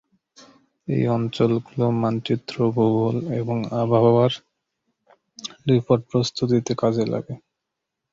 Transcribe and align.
এই 0.87 1.03
অঞ্চলগুলো 1.09 1.85
মানচিত্র, 2.01 2.55
ভূগোল 2.75 3.17
এবং 3.39 3.57
আবহাওয়ার 3.81 4.33
রিপোর্ট 5.69 6.01
প্রস্তুতিতে 6.11 6.73
কাজে 6.81 7.05
লাগে। 7.13 7.35